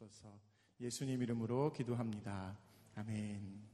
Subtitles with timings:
[0.00, 0.28] 주옵소서.
[0.80, 2.56] 예수님 이름으로 기도합니다.
[2.94, 3.68] 아멘.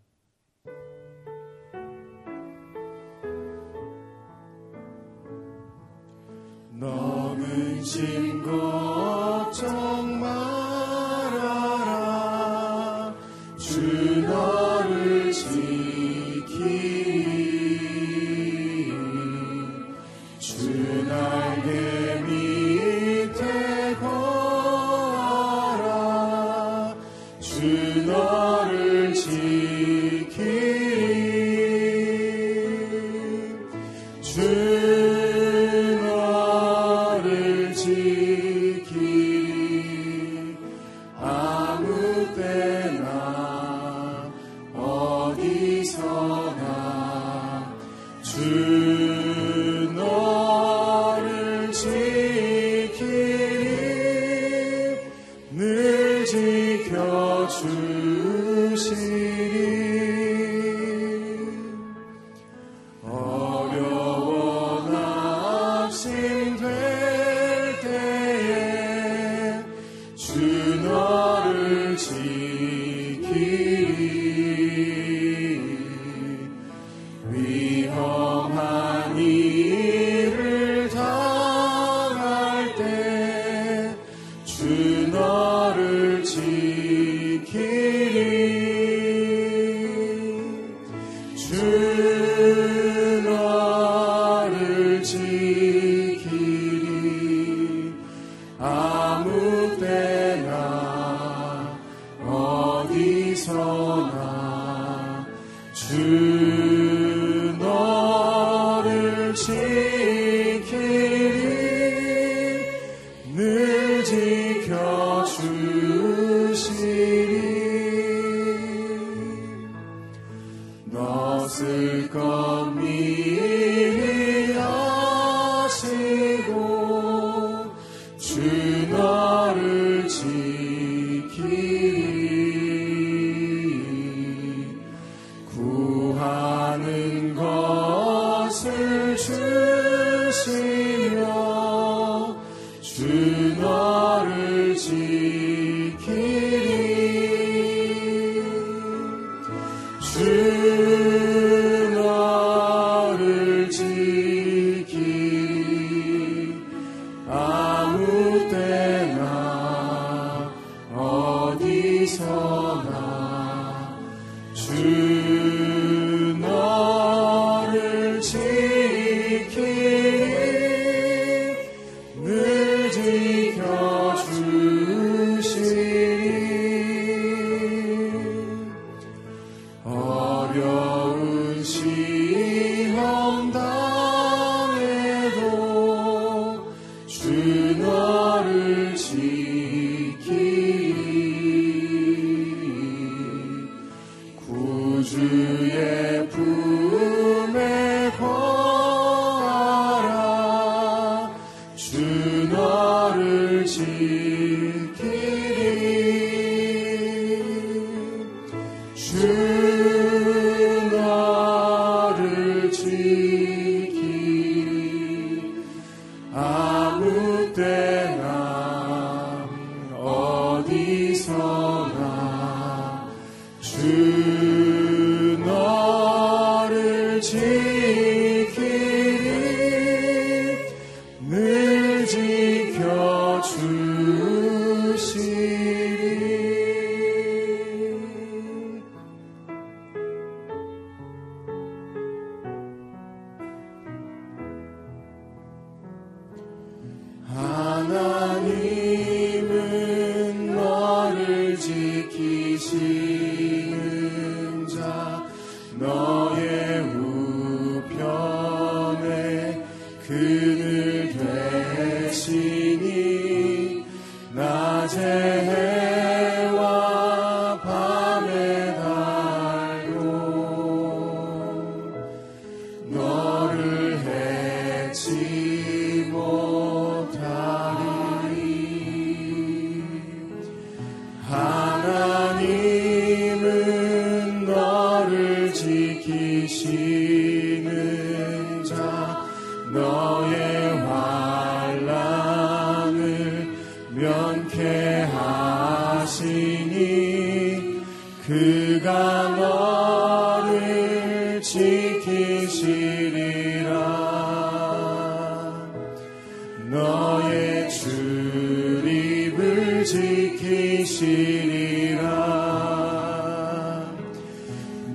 [6.73, 8.51] 넘은 친구
[9.53, 10.76] 정말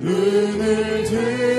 [0.02, 1.51] 눈을 들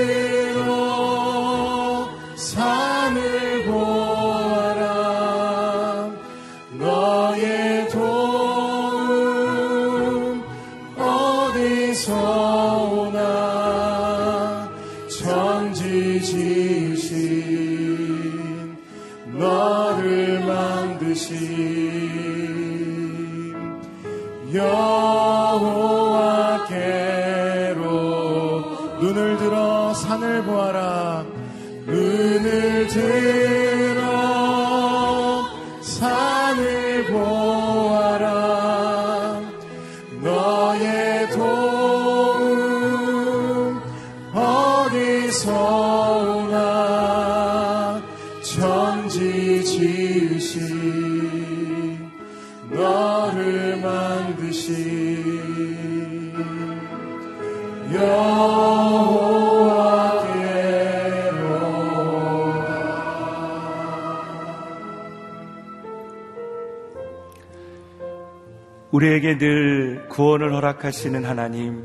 [69.14, 71.84] 우리에게 늘 구원을 허락하시는 하나님,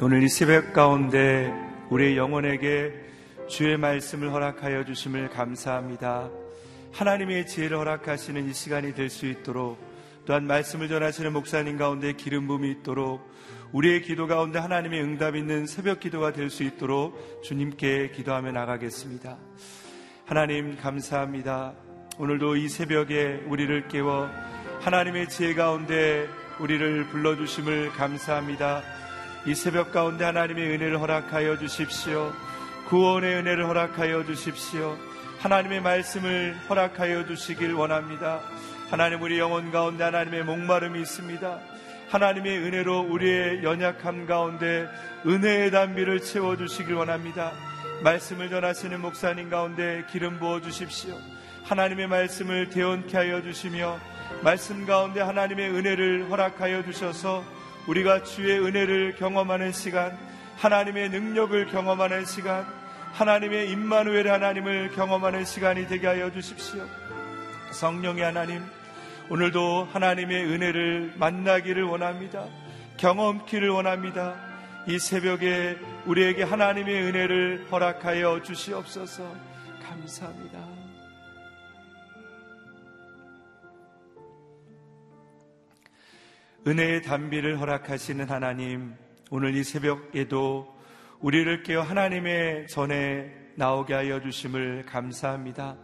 [0.00, 1.52] 오늘 이 새벽 가운데
[1.90, 2.92] 우리의 영혼에게
[3.48, 6.30] 주의 말씀을 허락하여 주심을 감사합니다.
[6.92, 9.78] 하나님의 지혜를 허락하시는 이 시간이 될 수 있도록
[10.24, 13.28] 또한 말씀을 전하시는 목사님 가운데 기름 부음이 있도록
[13.72, 19.36] 우리의 기도 가운데 하나님의 응답 있는 새벽 기도가 될 수 있도록 주님께 기도하며 나가겠습니다.
[20.24, 21.74] 하나님 감사합니다.
[22.18, 24.30] 오늘도 이 새벽에 우리를 깨워
[24.80, 28.82] 하나님의 지혜 가운데 우리를 불러주심을 감사합니다.
[29.46, 32.32] 이 새벽 가운데 하나님의 은혜를 허락하여 주십시오.
[32.88, 34.98] 구원의 은혜를 허락하여 주십시오.
[35.38, 38.40] 하나님의 말씀을 허락하여 주시길 원합니다.
[38.90, 41.58] 하나님 우리 영혼 가운데 하나님의 목마름이 있습니다.
[42.10, 44.86] 하나님의 은혜로 우리의 연약함 가운데
[45.24, 47.52] 은혜의 담비를 채워 주시길 원합니다.
[48.02, 51.16] 말씀을 전하시는 목사님 가운데 기름 부어 주십시오.
[51.64, 53.98] 하나님의 말씀을 대원케 하여 주시며
[54.42, 57.44] 말씀 가운데 하나님의 은혜를 허락하여 주셔서
[57.86, 60.16] 우리가 주의 은혜를 경험하는 시간,
[60.56, 62.66] 하나님의 능력을 경험하는 시간,
[63.12, 66.86] 하나님의 임마누엘 하나님을 경험하는 시간이 되게 하여 주십시오.
[67.72, 68.62] 성령의 하나님,
[69.28, 72.46] 오늘도 하나님의 은혜를 만나기를 원합니다.
[72.96, 74.34] 경험키를 원합니다.
[74.86, 79.30] 이 새벽에 우리에게 하나님의 은혜를 허락하여 주시옵소서
[79.82, 80.69] 감사합니다.
[86.66, 88.94] 은혜의 담비를 허락하시는 하나님,
[89.30, 90.68] 오늘 이 새벽에도
[91.20, 95.78] 우리를 깨어 하나님의 전에 나오게 하여 주심을 감사합니다.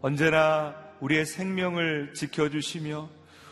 [0.00, 3.10] 언제나 우리의 생명을 지켜주시며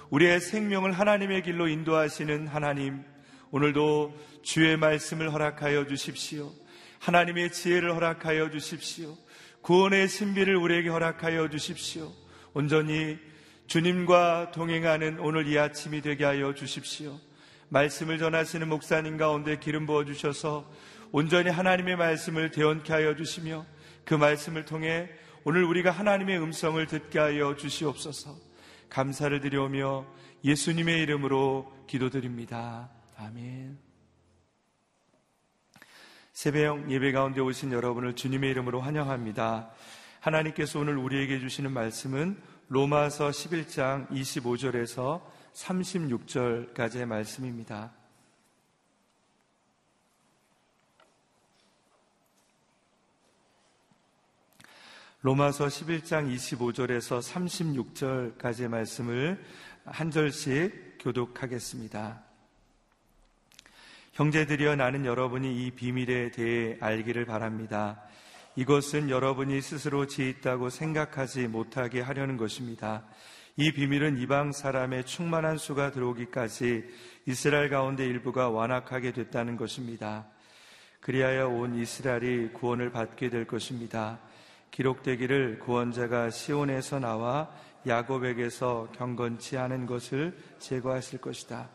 [0.08, 3.04] 우리의 생명을 하나님의 길로 인도하시는 하나님,
[3.50, 6.50] 오늘도 주의 말씀을 허락하여 주십시오.
[6.98, 9.14] 하나님의 지혜를 허락하여 주십시오.
[9.60, 12.10] 구원의 신비를 우리에게 허락하여 주십시오.
[12.54, 13.18] 온전히
[13.66, 17.18] 주님과 동행하는 오늘 이 아침이 되게 하여 주십시오.
[17.68, 20.70] 말씀을 전하시는 목사님 가운데 기름 부어 주셔서
[21.12, 23.64] 온전히 하나님의 말씀을 대언케 하여 주시며
[24.04, 25.08] 그 말씀을 통해
[25.44, 28.36] 오늘 우리가 하나님의 음성을 듣게 하여 주시옵소서.
[28.90, 30.06] 감사를 드려오며
[30.44, 32.90] 예수님의 이름으로 기도드립니다.
[33.16, 33.78] 아멘.
[36.32, 39.70] 새벽 예배 가운데 오신 여러분을 주님의 이름으로 환영합니다.
[40.20, 42.36] 하나님께서 오늘 우리에게 주시는 말씀은
[42.68, 45.20] 로마서 11장 25절에서
[45.52, 47.92] 36절까지의 말씀입니다.
[55.20, 57.20] 로마서 11장 25절에서
[58.38, 59.44] 36절까지의 말씀을
[59.84, 62.22] 한 절씩 교독하겠습니다.
[64.14, 68.02] 형제들이여 나는 여러분이 이 비밀에 대해 알기를 바랍니다.
[68.56, 73.04] 이것은 여러분이 스스로 지있다고 생각하지 못하게 하려는 것입니다.
[73.56, 76.84] 이 비밀은 이방 사람의 충만한 수가 들어오기까지
[77.26, 80.26] 이스라엘 가운데 일부가 완악하게 됐다는 것입니다.
[81.00, 84.20] 그리하여 온 이스라엘이 구원을 받게 될 것입니다.
[84.70, 87.50] 기록되기를 구원자가 시온에서 나와
[87.86, 91.68] 야곱에게서 경건치 않은 것을 제거하실 것이다.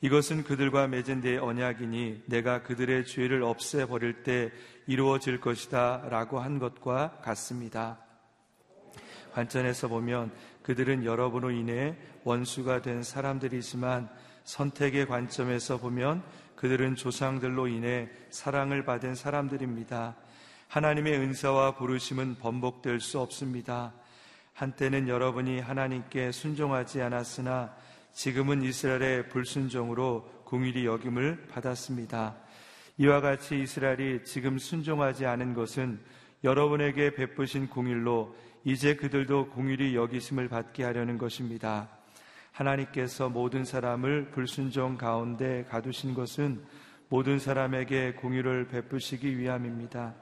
[0.00, 4.52] 이것은 그들과 맺은 데 언약이니 내가 그들의 죄를 없애버릴 때
[4.86, 7.98] 이루어질 것이다 라고 한 것과 같습니다.
[9.32, 10.30] 관점에서 보면
[10.62, 14.08] 그들은 여러분으로 인해 원수가 된 사람들이지만
[14.44, 16.22] 선택의 관점에서 보면
[16.54, 20.16] 그들은 조상들로 인해 사랑을 받은 사람들입니다.
[20.68, 23.92] 하나님의 은사와 부르심은 번복될 수 없습니다.
[24.54, 27.74] 한때는 여러분이 하나님께 순종하지 않았으나
[28.18, 32.34] 지금은 이스라엘의 불순종으로 궁일이 여김을 받았습니다.
[32.96, 36.00] 이와 같이 이스라엘이 지금 순종하지 않은 것은
[36.42, 38.34] 여러분에게 베푸신 궁일로
[38.64, 41.88] 이제 그들도 궁일이 여기심을 받게 하려는 것입니다.
[42.50, 46.60] 하나님께서 모든 사람을 불순종 가운데 가두신 것은
[47.08, 50.16] 모든 사람에게 궁일을 베푸시기 위함입니다.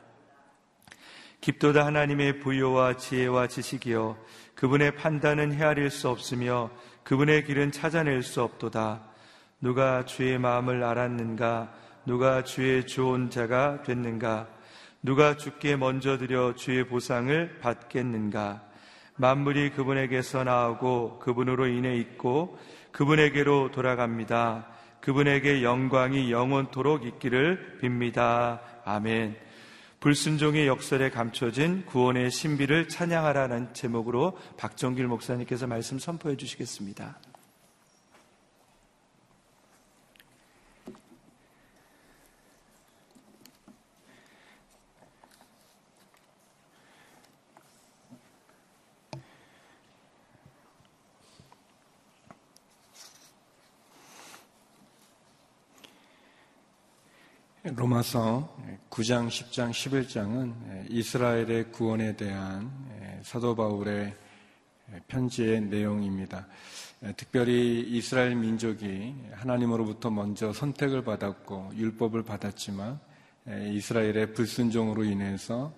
[1.41, 4.19] 깊도다 하나님의 부여와 지혜와 지식이여
[4.55, 6.71] 그분의 판단은 헤아릴 수 없으며
[7.07, 9.01] 그분의 길은 찾아낼 수 없도다.
[9.61, 11.73] 누가 주의 마음을 알았는가?
[12.05, 14.49] 누가 주의 좋은 자가 됐는가?
[15.03, 18.61] 누가 주께 먼저 드려 주의 보상을 받겠는가?
[19.15, 22.59] 만물이 그분에게서 나오고 그분으로 인해 있고
[22.91, 24.67] 그분에게로 돌아갑니다.
[25.01, 28.59] 그분에게 영광이 영원토록 있기를 빕니다.
[28.85, 29.46] 아멘.
[30.01, 37.19] 불순종의 역설에 감춰진 구원의 신비를 찬양하라는 제목으로 박정길 목사님께서 말씀 선포해 주시겠습니다.
[57.75, 58.57] 로마서
[58.97, 62.73] 9장, 10장, 11장은 이스라엘의 구원에 대한
[63.21, 64.17] 사도 바울의
[65.07, 66.47] 편지의 내용입니다.
[67.19, 72.99] 특별히 이스라엘 민족이 하나님으로부터 먼저 선택을 받았고 율법을 받았지만
[73.47, 75.75] 이스라엘의 불순종으로 인해서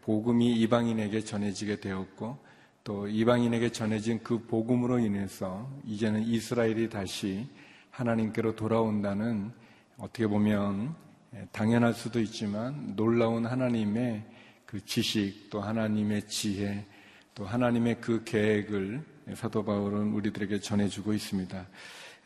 [0.00, 2.36] 복음이 이방인에게 전해지게 되었고
[2.82, 7.48] 또 이방인에게 전해진 그 복음으로 인해서 이제는 이스라엘이 다시
[7.92, 9.52] 하나님께로 돌아온다는
[9.98, 11.05] 어떻게 보면 예,
[11.52, 14.24] 당연할 수도 있지만 놀라운 하나님의
[14.64, 16.86] 그 지식 또 하나님의 지혜
[17.34, 19.02] 또 하나님의 그 계획을
[19.34, 21.66] 사도 바울은 우리들에게 전해주고 있습니다.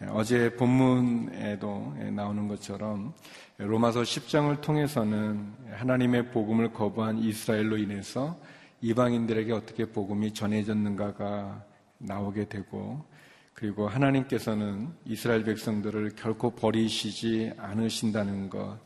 [0.03, 3.13] 예, 어제 본문에도 나오는 것처럼
[3.59, 8.41] 로마서 10장을 통해서는 하나님의 복음을 거부한 이스라엘로 인해서
[8.83, 11.65] 이방인들에게 어떻게 복음이 전해졌는가가
[11.99, 13.05] 나오게 되고
[13.53, 18.79] 그리고 하나님께서는 이스라엘 백성들을 결코 버리시지 않으신다는 것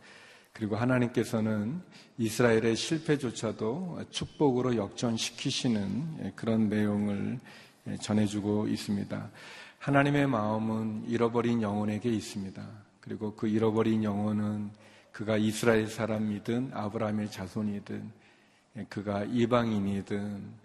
[0.55, 1.81] 그리고 하나님께서는
[2.17, 7.41] 이스라엘의 실패조차도 축복으로 역전시키시는 그런 내용을
[8.01, 9.31] 전해주고 있습니다.
[9.81, 12.65] 하나님의 마음은 잃어버린 영혼에게 있습니다.
[13.01, 14.71] 그리고 그 잃어버린 영혼은
[15.11, 18.11] 그가 이스라엘 사람이든 아브라함의 자손이든
[18.89, 20.65] 그가 이방인이든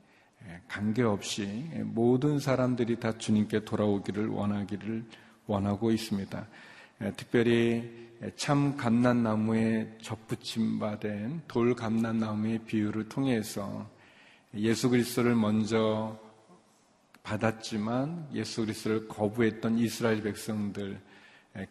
[0.67, 5.03] 관계없이 모든 사람들이 다 주님께 돌아오기를 원하기를
[5.47, 6.47] 원하고 있습니다.
[7.17, 13.89] 특별히 참 감난나무에 접붙임 바된 돌 감난나무의 비유를 통해서
[14.55, 16.19] 예수 그리스도를 먼저
[17.23, 20.99] 받았지만 예수 그리스도를 거부했던 이스라엘 백성들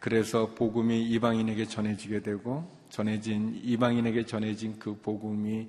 [0.00, 5.68] 그래서 복음이 이방인에게 전해지게 되고 전해진 이방인에게 전해진 그 복음이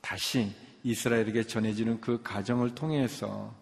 [0.00, 0.52] 다시
[0.84, 3.54] 이스라엘에게 전해지는 그 과정을 통해서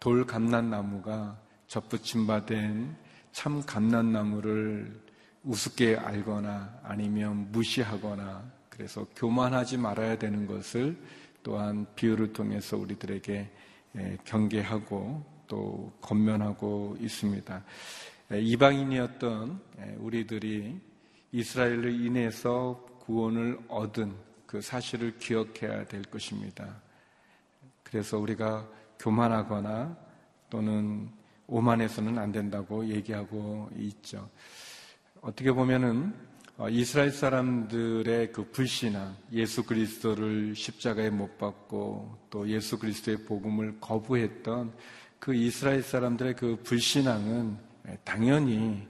[0.00, 2.96] 돌 감난나무가 접붙임 바된
[3.32, 5.05] 참 감난나무를
[5.46, 11.00] 우습게 알거나 아니면 무시하거나 그래서 교만하지 말아야 되는 것을
[11.42, 13.50] 또한 비유를 통해서 우리들에게
[14.24, 17.64] 경계하고 또 건면하고 있습니다.
[18.32, 19.60] 이방인이었던
[19.98, 20.80] 우리들이
[21.30, 24.14] 이스라엘을 인해서 구원을 얻은
[24.46, 26.82] 그 사실을 기억해야 될 것입니다.
[27.84, 29.96] 그래서 우리가 교만하거나
[30.50, 31.08] 또는
[31.46, 34.28] 오만해서는 안 된다고 얘기하고 있죠.
[35.20, 36.14] 어떻게 보면은
[36.58, 44.72] 어, 이스라엘 사람들의 그 불신앙, 예수 그리스도를 십자가에 못 박고 또 예수 그리스도의 복음을 거부했던
[45.18, 47.58] 그 이스라엘 사람들의 그 불신앙은
[48.04, 48.86] 당연히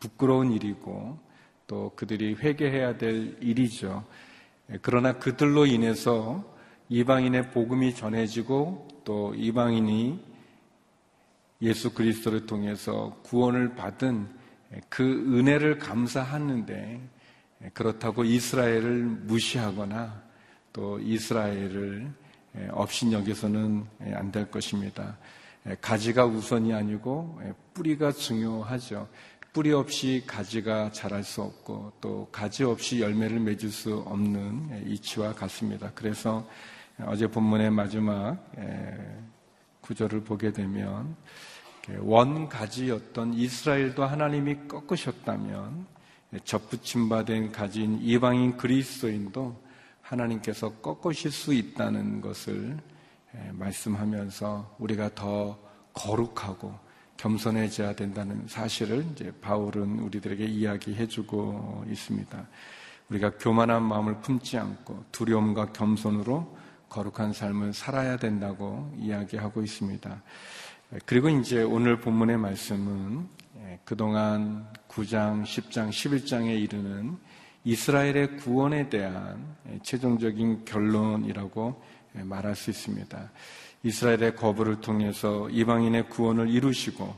[0.00, 1.18] 부끄러운 일이고
[1.66, 4.04] 또 그들이 회개해야 될 일이죠.
[4.80, 6.44] 그러나 그들로 인해서
[6.88, 10.20] 이방인의 복음이 전해지고 또 이방인이
[11.62, 14.41] 예수 그리스도를 통해서 구원을 받은
[14.88, 17.00] 그 은혜를 감사하는데
[17.74, 20.22] 그렇다고 이스라엘을 무시하거나
[20.72, 22.10] 또 이스라엘을
[22.70, 25.16] 업신여겨서는 안 될 것입니다.
[25.80, 27.40] 가지가 우선이 아니고
[27.74, 29.08] 뿌리가 중요하죠.
[29.52, 35.92] 뿌리 없이 가지가 자랄 수 없고 또 가지 없이 열매를 맺을 수 없는 이치와 같습니다.
[35.94, 36.48] 그래서
[37.04, 38.42] 어제 본문의 마지막
[39.82, 41.14] 구절을 보게 되면
[41.98, 45.86] 원가지였던 이스라엘도 하나님이 꺾으셨다면
[46.44, 49.60] 접붙임 받은 가진 이방인 그리스도인도
[50.00, 52.78] 하나님께서 꺾으실 수 있다는 것을
[53.52, 55.58] 말씀하면서 우리가 더
[55.92, 56.74] 거룩하고
[57.16, 62.48] 겸손해져야 된다는 사실을 이제 바울은 우리들에게 이야기해주고 있습니다.
[63.10, 66.56] 우리가 교만한 마음을 품지 않고 두려움과 겸손으로
[66.88, 70.22] 거룩한 삶을 살아야 된다고 이야기하고 있습니다.
[71.06, 73.26] 그리고 이제 오늘 본문의 말씀은
[73.84, 77.16] 그동안 9장, 10장, 11장에 이르는
[77.64, 81.82] 이스라엘의 구원에 대한 최종적인 결론이라고
[82.12, 83.30] 말할 수 있습니다.
[83.84, 87.14] 이스라엘의 거부를 통해서 이방인의 구원을 이루시고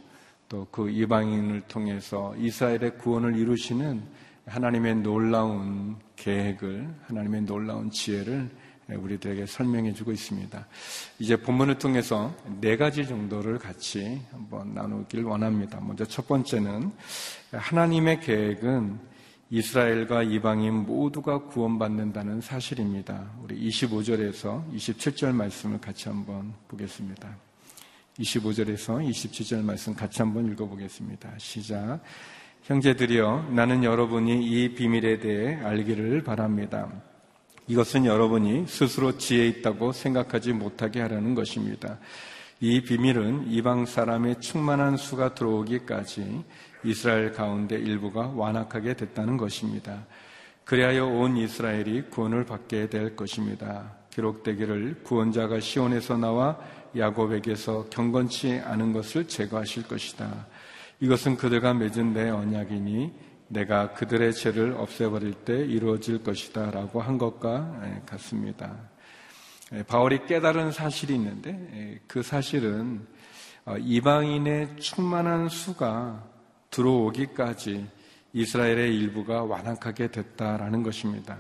[0.49, 4.03] 또 그 이방인을 통해서 이스라엘의 구원을 이루시는
[4.47, 8.51] 하나님의 놀라운 계획을, 하나님의 놀라운 지혜를
[8.89, 10.67] 우리들에게 설명해 주고 있습니다.
[11.19, 15.81] 이제 본문을 통해서 네 가지 정도를 같이 한번 나누길 원합니다.
[15.81, 16.93] 먼저 첫 번째는
[17.53, 19.15] 하나님의 계획은
[19.51, 23.31] 이스라엘과 이방인 모두가 구원받는다는 사실입니다.
[23.43, 27.37] 우리 25절에서 27절 말씀을 같이 한번 보겠습니다.
[28.19, 31.31] 25절에서 27절 말씀 같이 한번 읽어보겠습니다.
[31.39, 32.01] 시작.
[32.63, 36.91] 형제들이여, 나는 여러분이 이 비밀에 대해 알기를 바랍니다.
[37.67, 41.99] 이것은 여러분이 스스로 지혜 있다고 생각하지 못하게 하라는 것입니다.
[42.61, 46.45] 이 비밀은 이방 사람의 충만한 수가 들어오기까지
[46.85, 50.05] 이스라엘 가운데 일부가 완악하게 됐다는 것입니다.
[50.65, 53.93] 그리하여 온 이스라엘이 구원을 받게 될 것입니다.
[54.11, 56.59] 기록되기를 구원자가 시온에서 나와
[56.97, 60.47] 야곱에게서 경건치 않은 것을 제거하실 것이다.
[61.01, 63.13] 이것은 그들과 맺은 내 언약이니
[63.55, 66.73] 내가 그들의 죄를 없애버릴 때 이루어질 것이다.
[66.73, 68.77] 라고 한 것과 예, 같습니다.
[69.73, 73.07] 예, 바울이 깨달은 사실이 있는데 예, 그 사실은
[73.65, 76.25] 어, 이방인의 충만한 수가
[76.71, 77.87] 들어오기까지
[78.33, 81.39] 이스라엘의 일부가 완악하게 됐다라는 것입니다.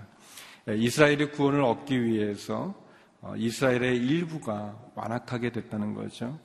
[0.69, 2.75] 이스라엘의 구원을 얻기 위해서
[3.23, 6.39] 어, 이스라엘의 일부가 완악하게 됐다는 거죠.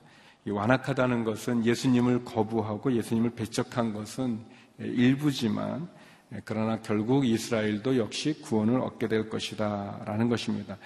[0.48, 4.40] 완악하다는 것은 예수님을 거부하고 예수님을 배척한 것은
[4.80, 5.88] 일부지만
[6.46, 10.78] 그러나 결국 이스라엘도 역시 구원을 얻게 될 것이다 라는 것입니다.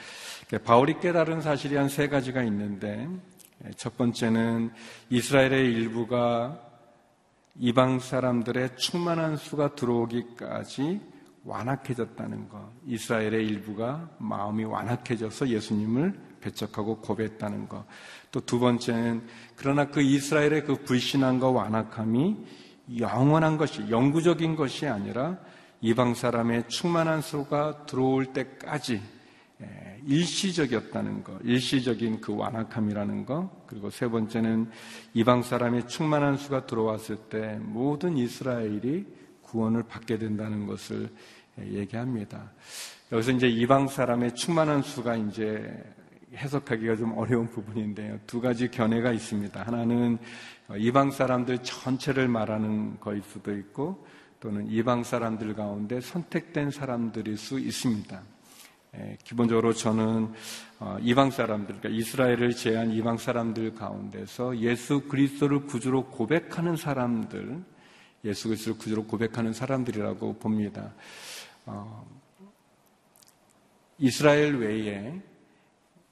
[0.64, 3.08] 바울이 깨달은 사실이 한 세 가지가 있는데
[3.76, 4.72] 첫 번째는
[5.10, 6.60] 이스라엘의 일부가
[7.60, 11.02] 이방 사람들의 충만한 수가 들어오기까지
[11.46, 12.72] 완악해졌다는 것.
[12.88, 17.86] 이스라엘의 일부가 마음이 완악해져서 예수님을 배척하고 고백했다는 것.
[18.32, 22.38] 또 두 번째는 그러나 그 이스라엘의 그 불신함과 완악함이
[22.98, 25.38] 영원한 것이 영구적인 것이 아니라
[25.82, 29.02] 이방 사람의 충만한 수가 들어올 때까지
[29.62, 34.70] 예, 일시적이었다는 것, 일시적인 그 완악함이라는 것, 그리고 세 번째는
[35.14, 39.06] 이방 사람의 충만한 수가 들어왔을 때 모든 이스라엘이
[39.42, 41.10] 구원을 받게 된다는 것을
[41.60, 42.52] 예, 얘기합니다.
[43.12, 45.84] 여기서 이제 이방 사람의 충만한 수가 이제
[46.36, 48.20] 해석하기가 좀 어려운 부분인데요.
[48.26, 49.62] 두 가지 견해가 있습니다.
[49.62, 50.18] 하나는
[50.78, 54.06] 이방 사람들 전체를 말하는 거일 수도 있고
[54.40, 58.22] 또는 이방 사람들 가운데 선택된 사람들일 수 있습니다.
[58.96, 60.34] 예, 기본적으로 저는
[60.80, 67.64] 어, 이방 사람들, 그러니까 이스라엘을 제한 이방 사람들 가운데서 예수 그리스도를 구주로 고백하는 사람들,
[68.26, 70.94] 예수 그리스도를 구주로 고백하는 사람들이라고 봅니다.
[71.66, 72.06] 어,
[73.98, 75.20] 이스라엘 외에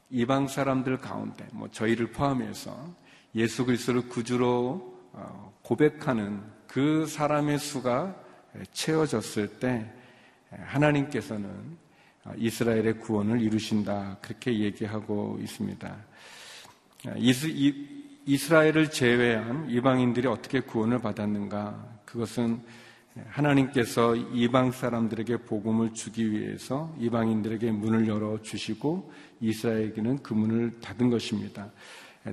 [0.10, 2.96] 이방 사람들 가운데, 뭐 저희를 포함해서
[3.36, 8.16] 예수 그리스도를 구주로 어, 고백하는 그 사람의 수가
[8.74, 9.90] 채워졌을 때
[10.52, 11.50] 하나님께서는
[12.24, 14.18] 아, 이스라엘의 구원을 이루신다.
[14.22, 15.98] 그렇게 얘기하고 있습니다.
[17.08, 17.14] 아,
[18.26, 22.02] 이스라엘을 제외한 이방인들이 어떻게 구원을 받았는가?
[22.06, 22.62] 그것은
[23.28, 31.72] 하나님께서 이방 사람들에게 복음을 주기 위해서 이방인들에게 문을 열어 주시고 이스라엘에게는 그 문을 닫은 것입니다.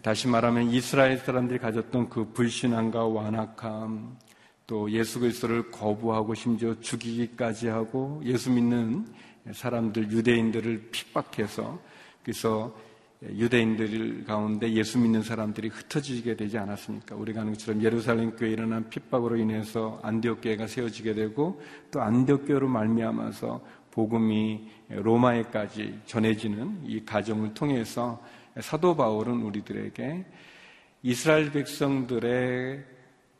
[0.02, 4.18] 다시 말하면 이스라엘 사람들이 가졌던 그 불신함과 완악함,
[4.66, 9.06] 또 예수 그리스도를 거부하고 심지어 죽이기까지 하고 예수 믿는
[9.50, 11.80] 사람들 유대인들을 핍박해서
[12.22, 12.76] 그래서
[13.22, 17.16] 유대인들 가운데 예수 믿는 사람들이 흩어지게 되지 않았습니까?
[17.16, 22.68] 우리가 아는 것처럼 예루살렘 교회에 일어난 핍박으로 인해서 안디옥 교회가 세워지게 되고 또 안디옥 교회로
[22.68, 28.22] 말미암아서 복음이 로마에까지 전해지는 이 과정을 통해서
[28.60, 30.24] 사도 바울은 우리들에게
[31.02, 32.84] 이스라엘 백성들의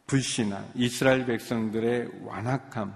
[0.07, 2.95] 불신앙, 이스라엘 백성들의 완악함,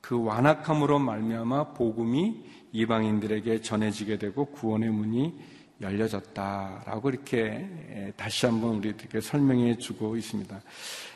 [0.00, 9.78] 그 완악함으로 말미암아 복음이 이방인들에게 전해지게 되고 구원의 문이 열려졌다라고 이렇게 다시 한번 우리들에게 설명해
[9.78, 10.60] 주고 있습니다.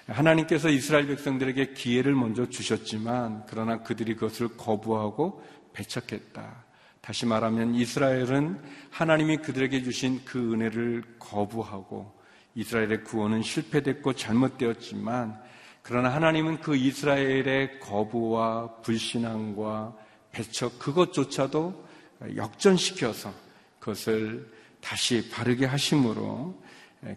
[0.07, 6.63] 하나님께서 이스라엘 백성들에게 기회를 먼저 주셨지만 그러나 그들이 그것을 거부하고 배척했다.
[7.05, 8.59] 다시 말하면 이스라엘은
[8.90, 12.11] 하나님이 그들에게 주신 그 은혜를 거부하고
[12.55, 15.38] 이스라엘의 구원은 실패됐고 잘못되었지만
[15.83, 19.95] 그러나 하나님은 그 이스라엘의 거부와 불신앙과
[20.33, 21.85] 배척 그것조차도
[22.37, 23.35] 역전시켜서
[23.81, 26.59] 그것을 다시 바르게 하심으로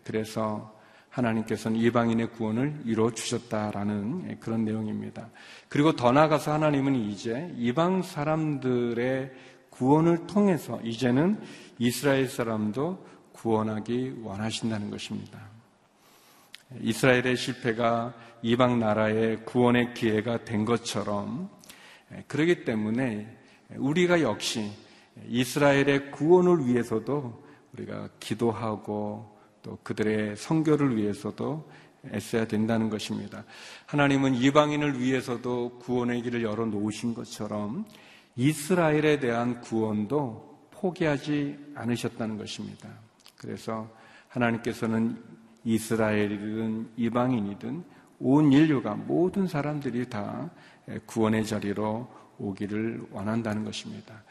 [0.03, 0.77] 그래서
[1.11, 5.29] 하나님께서는 이방인의 구원을 이루어 주셨다라는 그런 내용입니다.
[5.69, 9.31] 그리고 더 나아가서 하나님은 이제 이방 사람들의
[9.77, 11.39] 구원을 통해서 이제는
[11.77, 15.39] 이스라엘 사람도 구원하기 원하신다는 것입니다.
[16.81, 21.49] 이스라엘의 실패가 이방 나라의 구원의 기회가 된 것처럼
[22.27, 23.37] 그러기 때문에
[23.75, 24.71] 우리가 역시
[25.27, 31.69] 이스라엘의 구원을 위해서도 우리가 기도하고 또 그들의 성교를 위해서도
[32.13, 33.43] 애써야 된다는 것입니다.
[33.85, 37.85] 하나님은 이방인을 위해서도 구원의 길을 열어 놓으신 것처럼
[38.37, 42.87] 이스라엘에 대한 구원도 포기하지 않으셨다는 것입니다.
[43.37, 43.89] 그래서
[44.29, 45.21] 하나님께서는
[45.63, 47.83] 이스라엘이든 이방인이든
[48.19, 50.49] 온 인류가 모든 사람들이 다
[51.05, 54.23] 구원의 자리로 오기를 원한다는 것입니다.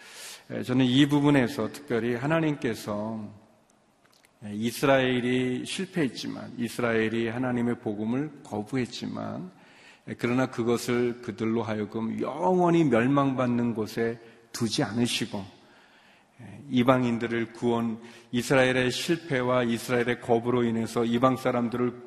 [0.64, 3.28] 저는 이 부분에서 특별히 하나님께서
[4.48, 9.50] 이스라엘이 실패했지만, 이스라엘이 하나님의 복음을 거부했지만,
[10.18, 14.20] 그러나 그것을 그들로 하여금 영원히 멸망받는 곳에
[14.52, 15.44] 두지 않으시고,
[16.70, 17.98] 이방인들을 구원,
[18.30, 22.06] 이스라엘의 실패와 이스라엘의 거부로 인해서 이방 사람들을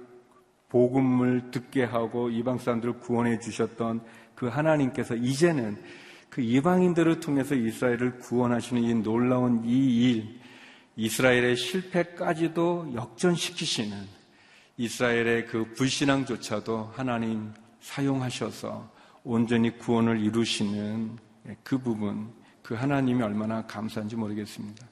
[0.69, 4.01] 복음을 듣게 하고 이방 사람들을 구원해 주셨던
[4.35, 5.81] 그 하나님께서 이제는
[6.29, 10.39] 그 이방인들을 통해서 이스라엘을 구원하시는 이 놀라운 이 일,
[10.95, 13.97] 이스라엘의 실패까지도 역전시키시는
[14.77, 18.89] 이스라엘의 그 불신앙조차도 하나님 사용하셔서
[19.23, 21.17] 온전히 구원을 이루시는
[21.63, 22.29] 그 부분,
[22.61, 24.87] 그 하나님이 얼마나 감사한지 모르겠습니다.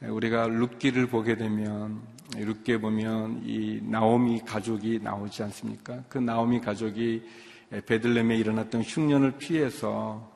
[0.00, 2.00] 우리가 룻기를 보게 되면
[2.36, 6.02] 룻기에 보면 이 나오미 가족이 나오지 않습니까?
[6.08, 7.22] 그 나오미 가족이
[7.86, 10.30] 베들렘에 일어났던 흉년을 피해서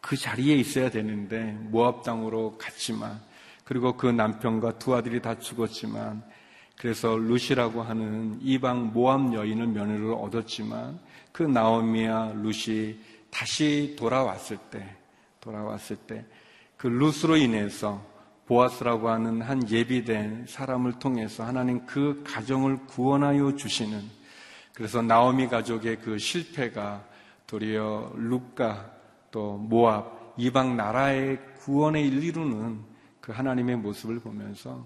[0.00, 3.20] 그 자리에 있어야 되는데 모압 땅으로 갔지만
[3.64, 6.22] 그리고 그 남편과 두 아들이 다 죽었지만
[6.76, 10.98] 그래서 루시라고 하는 이방 모압 여인을 며느리로 얻었지만
[11.38, 12.98] 그 나오미와 루시
[13.30, 14.96] 다시 돌아왔을 때
[15.38, 18.04] 돌아왔을 때그 루스로 인해서
[18.46, 24.02] 보아스라고 하는 한 예비된 사람을 통해서 하나님 그 가정을 구원하여 주시는
[24.74, 27.04] 그래서 나오미 가족의 그 실패가
[27.46, 28.90] 도리어 룩가
[29.30, 32.82] 또 모압 이방 나라의 구원에 이르는
[33.20, 34.84] 그 하나님의 모습을 보면서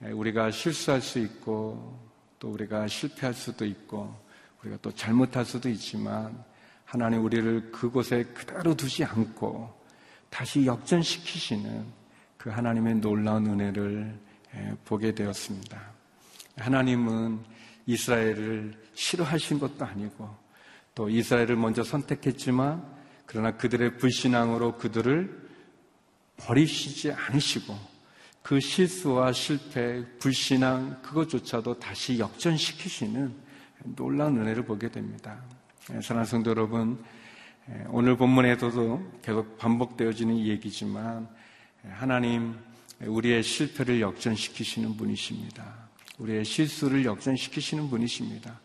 [0.00, 2.00] 우리가 실수할 수 있고
[2.38, 4.23] 또 우리가 실패할 수도 있고
[4.64, 6.42] 우리가 또 잘못할 수도 있지만
[6.84, 9.72] 하나님 우리를 그곳에 그대로 두지 않고
[10.30, 11.84] 다시 역전시키시는
[12.38, 14.18] 그 하나님의 놀라운 은혜를
[14.84, 15.80] 보게 되었습니다.
[16.56, 17.40] 하나님은
[17.86, 20.34] 이스라엘을 싫어하신 것도 아니고
[20.94, 22.84] 또 이스라엘을 먼저 선택했지만
[23.26, 25.44] 그러나 그들의 불신앙으로 그들을
[26.36, 27.76] 버리시지 않으시고
[28.42, 33.34] 그 실수와 실패, 불신앙 그것조차도 다시 역전시키시는
[33.82, 35.42] 놀라운 은혜를 보게 됩니다.
[35.90, 37.02] 예, 사랑하는 성도 여러분,
[37.68, 41.28] 예, 오늘 본문에서도 계속 반복되어지는 얘기지만
[41.84, 42.56] 예, 하나님
[43.00, 45.84] 우리의 실패를 역전시키시는 분이십니다.
[46.18, 48.60] 우리의 실수를 역전시키시는 분이십니다.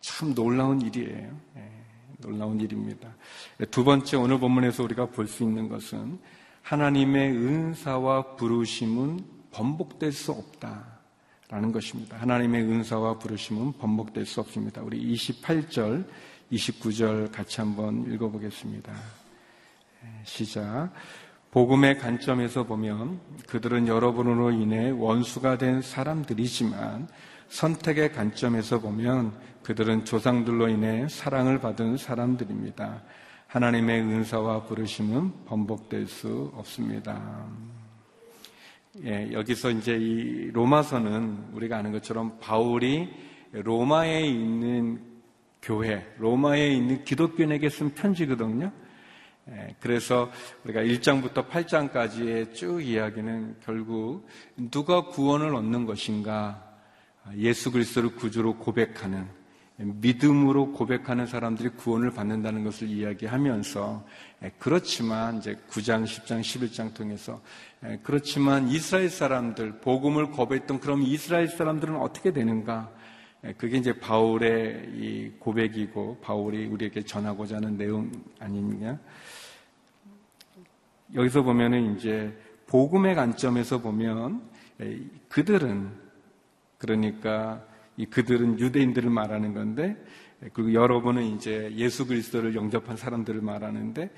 [0.00, 1.34] 참 놀라운 일이에요.
[2.18, 3.08] 놀라운 일입니다.
[3.70, 6.20] 두 번째 오늘 본문에서 우리가 볼 수 있는 것은
[6.62, 10.99] 하나님의 은사와 부르심은 번복될 수 없다
[11.50, 12.16] 라는 것입니다.
[12.16, 14.82] 하나님의 은사와 부르심은 번복될 수 없습니다.
[14.82, 16.06] 우리 28절,
[16.52, 18.92] 29절 같이 한번 읽어보겠습니다.
[20.22, 20.92] 시작.
[21.50, 27.08] 복음의 관점에서 보면 그들은 여러분으로 인해 원수가 된 사람들이지만
[27.48, 29.32] 선택의 관점에서 보면
[29.64, 33.02] 그들은 조상들로 인해 사랑을 받은 사람들입니다.
[33.48, 37.48] 하나님의 은사와 부르심은 번복될 수 없습니다.
[39.04, 43.08] 예, 여기서 이제 이 로마서는 우리가 아는 것처럼 바울이
[43.52, 45.00] 로마에 있는
[45.62, 48.72] 교회, 로마에 있는 기독교인에게 쓴 편지거든요.
[49.48, 50.30] 예, 그래서
[50.64, 54.26] 우리가 1장부터 8장까지의 쭉 이야기는 결국
[54.56, 56.76] 누가 구원을 얻는 것인가
[57.36, 59.28] 예수 그리스도를 구주로 고백하는
[59.82, 64.04] 믿음으로 고백하는 사람들이 구원을 받는다는 것을 이야기하면서
[64.58, 67.40] 그렇지만 이제 9장, 10장, 11장 통해서
[68.02, 72.90] 그렇지만 이스라엘 사람들 복음을 거부했던 그럼 이스라엘 사람들은 어떻게 되는가?
[73.56, 78.98] 그게 이제 바울의 이 고백이고 바울이 우리에게 전하고자 하는 내용 아니냐?
[81.14, 84.42] 여기서 보면은 이제 복음의 관점에서 보면
[85.30, 85.90] 그들은
[86.76, 87.69] 그러니까 이
[88.06, 89.96] 그들은 유대인들을 말하는 건데
[90.52, 94.10] 그리고 여러분은 이제 예수 그리스도를 영접한 사람들을 말하는데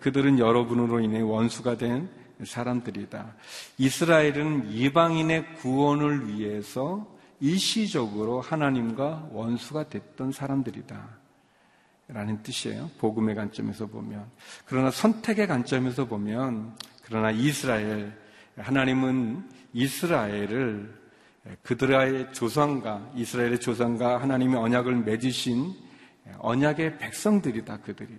[0.00, 2.08] 그들은 여러분으로 인해 원수가 된
[2.44, 3.34] 사람들이다.
[3.78, 7.06] 이스라엘은 이방인의 구원을 위해서
[7.40, 11.20] 일시적으로 하나님과 원수가 됐던 사람들이다.
[12.08, 12.90] 라는 뜻이에요.
[12.98, 14.24] 복음의 관점에서 보면.
[14.64, 16.74] 그러나 선택의 관점에서 보면,
[17.04, 18.12] 그러나 이스라엘,
[18.56, 20.99] 하나님은 이스라엘을
[21.62, 25.74] 그들의 조상과 이스라엘의 조상과 하나님의 언약을 맺으신
[26.38, 28.14] 언약의 백성들이다 그들이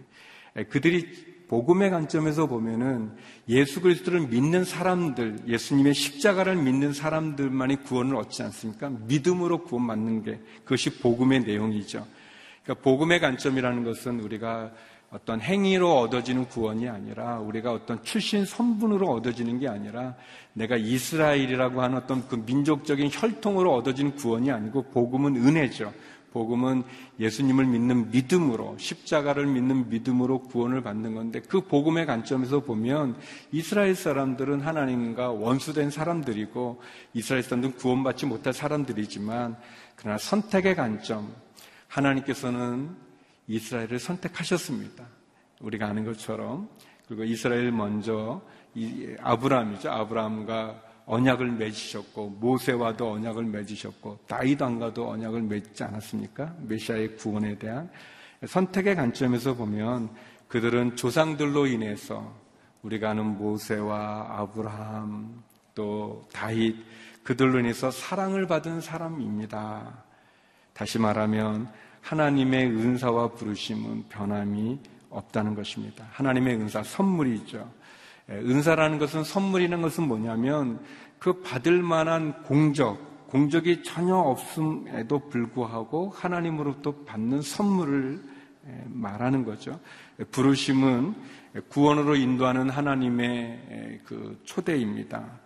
[0.69, 3.11] 그들이 복음의 관점에서 보면은
[3.49, 8.89] 예수 그리스도를 믿는 사람들, 예수님의 십자가를 믿는 사람들만이 구원을 얻지 않습니까?
[8.89, 12.07] 믿음으로 구원받는 게 그것이 복음의 내용이죠.
[12.63, 14.71] 그러니까 복음의 관점이라는 것은 우리가
[15.11, 20.15] 어떤 행위로 얻어지는 구원이 아니라 우리가 어떤 출신 선분으로 얻어지는 게 아니라
[20.53, 25.93] 내가 이스라엘이라고 하는 어떤 그 민족적인 혈통으로 얻어지는 구원이 아니고 복음은 은혜죠.
[26.31, 26.83] 복음은
[27.19, 33.17] 예수님을 믿는 믿음으로 십자가를 믿는 믿음으로 구원을 받는 건데 그 복음의 관점에서 보면
[33.51, 36.81] 이스라엘 사람들은 하나님과 원수된 사람들이고
[37.13, 39.57] 이스라엘 사람들은 구원받지 못할 사람들이지만
[39.97, 41.33] 그러나 선택의 관점
[41.89, 43.10] 하나님께서는
[43.47, 45.05] 이스라엘을 선택하셨습니다.
[45.59, 46.69] 우리가 아는 것처럼
[47.07, 48.41] 그리고 이스라엘 먼저
[49.19, 49.91] 아브라함이죠.
[49.91, 56.55] 아브라함과 언약을 맺으셨고 모세와도 언약을 맺으셨고 다윗왕과도 언약을 맺지 않았습니까?
[56.61, 57.89] 메시아의 구원에 대한
[58.45, 60.09] 선택의 관점에서 보면
[60.47, 62.33] 그들은 조상들로 인해서
[62.83, 65.43] 우리가 아는 모세와 아브라함
[65.75, 66.75] 또 다윗
[67.23, 70.03] 그들로 인해서 사랑을 받은 사람입니다.
[70.73, 71.71] 다시 말하면
[72.01, 76.05] 하나님의 은사와 부르심은 변함이 없다는 것입니다.
[76.11, 77.69] 하나님의 은사 선물이죠.
[78.29, 80.79] 예, 은사라는 것은 선물이라는 것은 뭐냐면
[81.19, 88.21] 그 받을 만한 공적, 공적이 전혀 없음에도 불구하고 하나님으로부터 받는 선물을
[88.67, 89.79] 예, 말하는 거죠.
[90.19, 91.15] 예, 부르심은
[91.67, 95.39] 구원으로 인도하는 하나님의 그 초대입니다.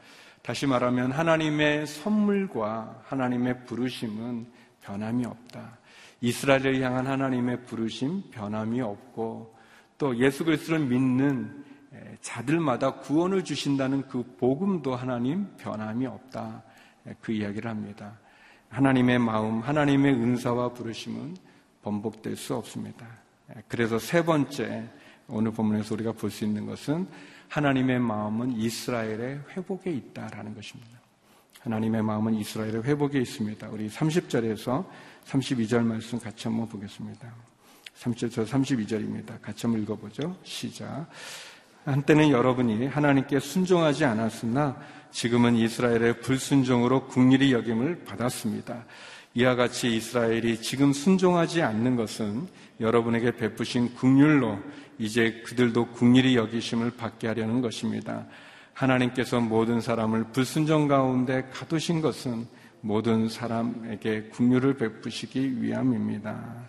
[0.43, 4.45] 다시 말하면 하나님의 선물과 하나님의 부르심은
[4.81, 5.79] 변함이 없다.
[6.21, 9.55] 이스라엘을 향한 하나님의 부르심 변함이 없고
[9.97, 11.63] 또 예수 그리스도를 믿는
[12.21, 16.63] 자들마다 구원을 주신다는 그 복음도 하나님 변함이 없다.
[17.21, 18.19] 그 이야기를 합니다.
[18.69, 21.37] 하나님의 마음, 하나님의 은사와 부르심은
[21.83, 23.05] 번복될 수 없습니다.
[23.67, 24.89] 그래서 세 번째
[25.27, 27.07] 오늘 본문에서 우리가 볼 수 있는 것은
[27.49, 30.94] 하나님의 마음은 이스라엘의 회복에 있다라는 것입니다.
[31.65, 33.69] 하나님의 마음은 이스라엘의 회복에 있습니다.
[33.69, 34.85] 우리 30절에서
[35.25, 37.27] 32절 말씀 같이 한번 보겠습니다.
[37.97, 39.41] 30절, 32절입니다.
[39.41, 40.37] 같이 한번 읽어보죠.
[40.43, 41.07] 시작.
[41.85, 48.85] 한때는 여러분이 하나님께 순종하지 않았으나 지금은 이스라엘의 불순종으로 국리이 여김을 받았습니다.
[49.33, 52.47] 이와 같이 이스라엘이 지금 순종하지 않는 것은
[52.79, 54.59] 여러분에게 베푸신 국률로
[54.99, 58.27] 이제 그들도 국리이 여기심을 받게 하려는 것입니다.
[58.75, 62.45] 하나님께서 모든 사람을 불순종 가운데 가두신 것은
[62.81, 66.67] 모든 사람에게 국류를 베푸시기 위함입니다.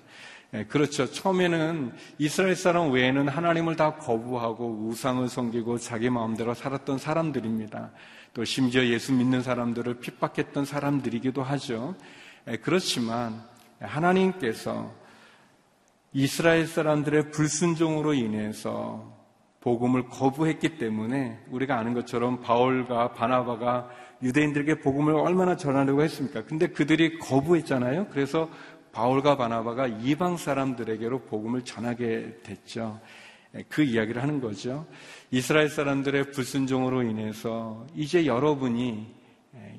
[0.54, 1.10] 예, 그렇죠.
[1.10, 7.90] 처음에는 이스라엘 사람 외에는 하나님을 다 거부하고 우상을 섬기고 자기 마음대로 살았던 사람들입니다.
[8.32, 11.96] 또 심지어 예수 믿는 사람들을 핍박했던 사람들이기도 하죠.
[12.48, 13.42] 예, 그렇지만
[13.80, 14.94] 하나님께서
[16.12, 19.15] 이스라엘 사람들의 불순종으로 인해서
[19.66, 23.90] 복음을 거부했기 때문에 우리가 아는 것처럼 바울과 바나바가
[24.22, 26.44] 유대인들에게 복음을 얼마나 전하려고 했습니까?
[26.44, 28.06] 근데 그들이 거부했잖아요.
[28.10, 28.48] 그래서
[28.92, 33.00] 바울과 바나바가 이방 사람들에게로 복음을 전하게 됐죠.
[33.68, 34.86] 그 이야기를 하는 거죠.
[35.32, 39.12] 이스라엘 사람들의 불순종으로 인해서 이제 여러분이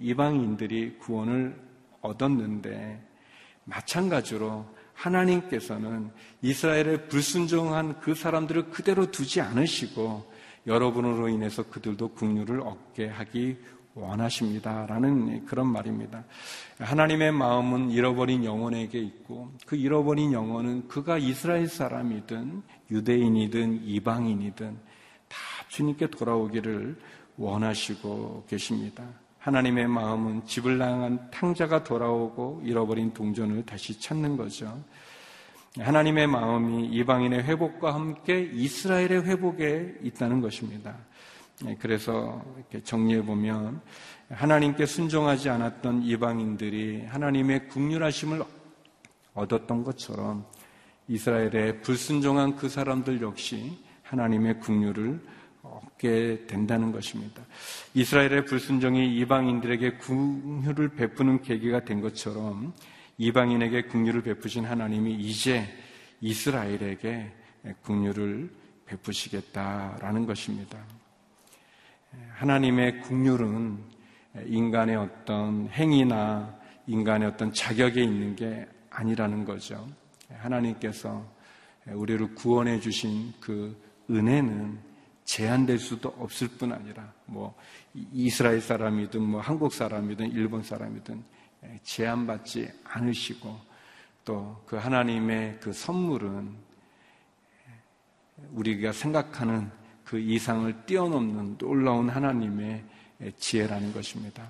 [0.01, 1.55] 이방인들이 구원을
[2.01, 3.01] 얻었는데
[3.63, 4.65] 마찬가지로
[4.97, 6.09] 하나님께서는
[6.41, 10.31] 이스라엘의 불순종한 그 사람들을 그대로 두지 않으시고
[10.65, 13.57] 여러분으로 인해서 그들도 국류를 얻게 하기
[13.93, 14.85] 원하십니다.
[14.85, 16.23] 라는 그런 말입니다.
[16.79, 24.77] 하나님의 마음은 잃어버린 영혼에게 있고 그 잃어버린 영혼은 그가 이스라엘 사람이든 유대인이든 이방인이든
[25.27, 25.37] 다
[25.69, 26.95] 주님께 돌아오기를
[27.37, 29.03] 원하시고 계십니다.
[29.39, 34.83] 하나님의 마음은 집을 향한 탕자가 돌아오고 잃어버린 동전을 다시 찾는 거죠.
[35.79, 40.95] 하나님의 마음이 이방인의 회복과 함께 이스라엘의 회복에 있다는 것입니다.
[41.63, 43.81] 네, 그래서 이렇게 정리해 보면
[44.29, 48.43] 하나님께 순종하지 않았던 이방인들이 하나님의 국률하심을
[49.33, 50.45] 얻었던 것처럼
[51.07, 55.36] 이스라엘의 불순종한 그 사람들 역시 하나님의 국률을 얻
[55.97, 57.43] 게 된다는 것입니다.
[57.93, 62.73] 이스라엘의 불순종이 이방인들에게 국률을 베푸는 계기가 된 것처럼
[63.17, 65.67] 이방인에게 국률을 베푸신 하나님이 이제
[66.21, 67.31] 이스라엘에게
[67.81, 68.49] 국률을
[68.85, 70.77] 베푸시겠다라는 것입니다.
[72.35, 73.77] 하나님의 국률은
[74.45, 76.55] 인간의 어떤 행위나
[76.85, 79.87] 인간의 어떤 자격에 있는 게 아니라는 거죠.
[80.29, 81.25] 하나님께서
[81.87, 83.75] 우리를 구원해 주신 그
[84.09, 84.86] 은혜는
[85.27, 87.53] 제한될 수도 없을 뿐 아니라 뭐
[87.93, 91.21] 이스라엘 사람이든 뭐 한국 사람이든 일본 사람이든
[91.83, 93.59] 제한받지 않으시고
[94.23, 96.53] 또 그 하나님의 그 선물은
[98.51, 99.69] 우리가 생각하는
[100.03, 102.83] 그 이상을 뛰어넘는 놀라운 하나님의
[103.37, 104.49] 지혜라는 것입니다.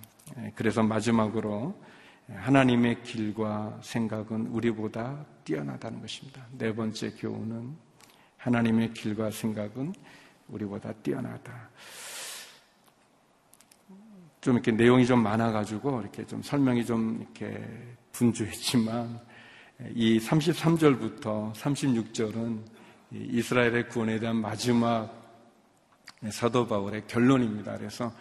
[0.55, 1.79] 그래서 마지막으로
[2.27, 6.45] 하나님의 길과 생각은 우리보다 뛰어나다는 것입니다.
[6.57, 7.75] 네 번째 교훈은
[8.37, 9.93] 하나님의 길과 생각은
[10.47, 11.69] 우리보다 뛰어나다.
[14.41, 17.63] 좀 이렇게 내용이 좀 많아가지고 이렇게 좀 설명이 좀 이렇게
[18.11, 19.19] 분주했지만
[19.93, 22.61] 이 33절부터 36절은
[23.11, 25.11] 이스라엘의 구원에 대한 마지막
[26.29, 27.77] 사도 바울의 결론입니다.
[27.77, 28.11] 그래서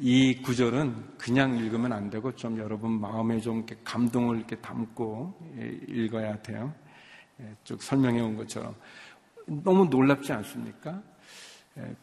[0.00, 5.52] 이 구절은 그냥 읽으면 안 되고 좀 여러분 마음에 좀 이렇게 감동을 이렇게 담고
[5.88, 6.72] 읽어야 돼요.
[7.64, 8.74] 쭉 설명해 온 것처럼
[9.46, 11.02] 너무 놀랍지 않습니까?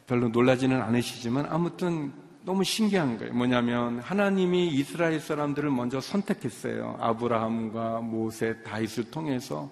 [0.08, 2.14] 별로 놀라지는 않으시지만 아무튼
[2.46, 3.34] 너무 신기한 거예요.
[3.34, 6.98] 뭐냐면 하나님이 이스라엘 사람들을 먼저 선택했어요.
[7.00, 9.72] 아브라함과 모세, 다윗을 통해서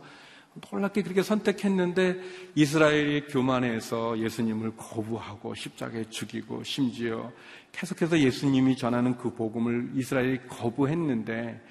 [0.71, 2.19] 놀랍게 그렇게 선택했는데
[2.55, 7.31] 이스라엘이 교만해서 예수님을 거부하고 십자가에 죽이고 심지어
[7.71, 11.61] 계속해서 예수님이 전하는 그 복음을 이스라엘이 거부했는데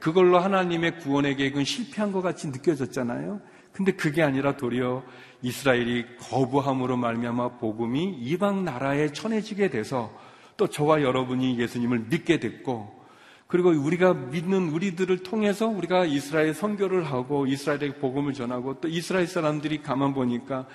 [0.00, 3.40] 그걸로 하나님의 구원의 계획은 실패한 것 같이 느껴졌잖아요.
[3.74, 5.02] 근데 그게 아니라 도리어
[5.42, 10.16] 이스라엘이 거부함으로 말미암아 복음이 이방 나라에 전해지게 돼서
[10.56, 13.04] 또 저와 여러분이 예수님을 믿게 됐고
[13.48, 19.82] 그리고 우리가 믿는 우리들을 통해서 우리가 이스라엘 선교를 하고 이스라엘의 복음을 전하고 또 이스라엘 사람들이
[19.82, 20.66] 가만 보니까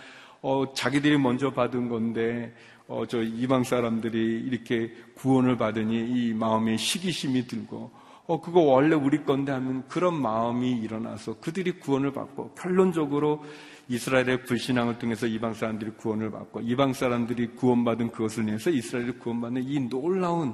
[0.41, 2.53] 어, 자기들이 먼저 받은 건데
[2.87, 7.91] 어, 저 이방 사람들이 이렇게 구원을 받으니 이 마음에 시기심이 들고
[8.29, 13.43] 어, 그거 원래 우리 건데 하면 그런 마음이 일어나서 그들이 구원을 받고 결론적으로
[13.87, 19.79] 이스라엘의 불신앙을 통해서 이방 사람들이 구원을 받고 이방 사람들이 구원받은 그것을 내서 이스라엘이 구원받는 이
[19.79, 20.53] 놀라운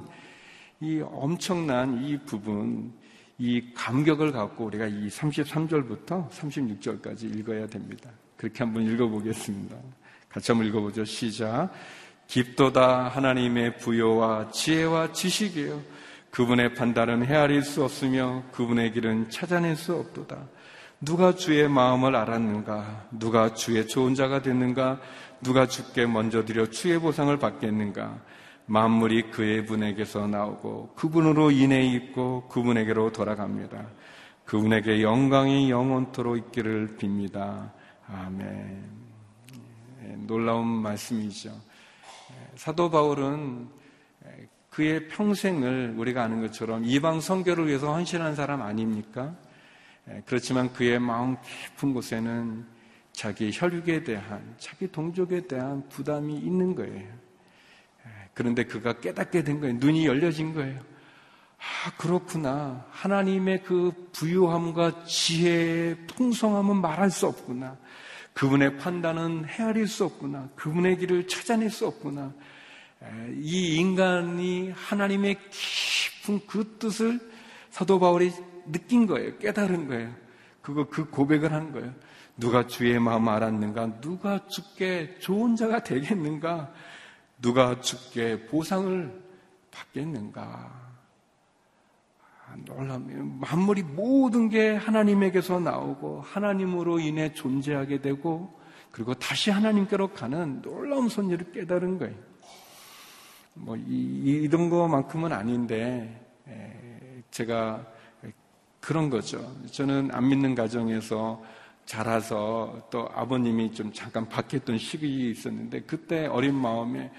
[0.79, 2.93] 이 엄청난 이 부분,
[3.37, 8.09] 이 감격을 갖고 우리가 이 33절부터 36절까지 읽어야 됩니다.
[8.37, 9.75] 그렇게 한번 읽어보겠습니다.
[10.29, 11.03] 같이 한번 읽어보죠.
[11.03, 11.73] 시작.
[12.27, 16.04] 깊도다 하나님의 부여와 지혜와 지식이에요.
[16.35, 20.37] 그분의 판단은 헤아릴 수 없으며 그분의 길은 찾아낼 수 없도다.
[20.99, 23.07] 누가 주의 마음을 알았는가?
[23.11, 24.99] 누가 주의 좋은 자가 됐는가?
[25.41, 28.19] 누가 주께 먼저 드려 주의 보상을 받겠는가?
[28.65, 33.87] 만물이 그의 분에게서 나오고 그분으로 인해 있고 그분에게로 돌아갑니다.
[34.43, 37.71] 그분에게 영광이 영원토록 있기를 빕니다.
[38.09, 38.83] 아멘.
[40.03, 41.53] 예, 놀라운 말씀이죠.
[42.57, 43.85] 사도 바울은
[44.75, 49.33] 그의 평생을 우리가 아는 것처럼 이방 선교를 위해서 헌신한 사람 아닙니까?
[50.25, 52.65] 그렇지만 그의 마음 깊은 곳에는
[53.13, 57.07] 자기 혈육에 대한, 자기 동족에 대한 부담이 있는 거예요.
[58.33, 59.77] 그런데 그가 깨닫게 된 거예요.
[59.77, 60.77] 눈이 열려진 거예요.
[61.57, 62.85] 아, 그렇구나.
[62.91, 67.77] 하나님의 그 부유함과 지혜의 풍성함은 말할 수 없구나.
[68.33, 70.49] 그분의 판단은 헤아릴 수 없구나.
[70.55, 72.33] 그분의 길을 찾아낼 수 없구나.
[73.37, 77.19] 이 인간이 하나님의 깊은 그 뜻을
[77.69, 78.31] 사도 바울이
[78.71, 79.37] 느낀 거예요.
[79.37, 80.13] 깨달은 거예요.
[80.61, 81.93] 그거 그 고백을 한 거예요.
[82.37, 84.01] 누가 주의 마음 알았는가?
[84.01, 86.71] 누가 주께 좋은 자가 되겠는가?
[87.41, 89.21] 누가 주께 보상을
[89.71, 90.85] 받겠는가?
[92.65, 93.21] 놀랍니다.
[93.23, 98.57] 만물이 모든 게 하나님에게서 나오고 하나님으로 인해 존재하게 되고
[98.91, 102.15] 그리고 다시 하나님께로 가는 놀라운 손님을 깨달은 거예요.
[103.55, 106.21] 뭐 이, 런 거만큼은 아닌데
[107.31, 107.85] 제가
[108.79, 109.55] 그런 거죠.
[109.71, 111.41] 저는 안 믿는 가정에서
[111.85, 117.11] 자라서 또 아버님이 좀 잠깐 바뀌었던 시기 있었는데 그때 어린 마음에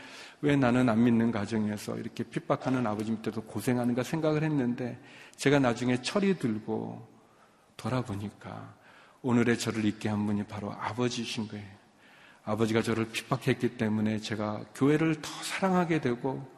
[0.43, 4.99] 왜 나는 안 믿는 가정에서 이렇게 핍박하는 아버지 밑에서 고생하는가 생각을 했는데
[5.37, 7.07] 제가 나중에 철이 들고
[7.77, 8.75] 돌아보니까
[9.23, 11.86] 오늘의 저를 있게 한 분이 바로 아버지신 거예요.
[12.47, 16.49] 아버지가 저를 핍박했기 때문에 제가 교회를 더 사랑하게 되고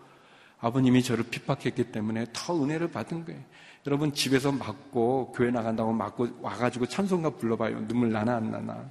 [0.60, 3.40] 아버님이 저를 핍박했기 때문에 더 은혜를 받은 거예요.
[3.86, 7.88] 여러분 집에서 맞고 교회 나간다고 맞고 와가지고 찬송가 불러봐요.
[7.88, 8.90] 눈물 나나 안 나나.